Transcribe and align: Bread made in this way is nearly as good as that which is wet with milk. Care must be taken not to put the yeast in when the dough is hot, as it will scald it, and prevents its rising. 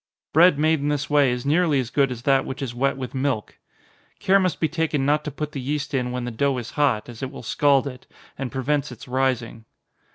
Bread 0.33 0.57
made 0.57 0.79
in 0.79 0.87
this 0.89 1.11
way 1.11 1.29
is 1.29 1.45
nearly 1.45 1.79
as 1.79 1.91
good 1.91 2.11
as 2.11 2.23
that 2.23 2.43
which 2.43 2.63
is 2.63 2.73
wet 2.73 2.97
with 2.97 3.13
milk. 3.13 3.59
Care 4.17 4.39
must 4.39 4.59
be 4.59 4.67
taken 4.67 5.05
not 5.05 5.23
to 5.25 5.29
put 5.29 5.51
the 5.51 5.61
yeast 5.61 5.93
in 5.93 6.11
when 6.11 6.25
the 6.25 6.31
dough 6.31 6.57
is 6.57 6.71
hot, 6.71 7.07
as 7.07 7.21
it 7.21 7.29
will 7.29 7.43
scald 7.43 7.85
it, 7.85 8.07
and 8.35 8.51
prevents 8.51 8.91
its 8.91 9.07
rising. 9.07 9.63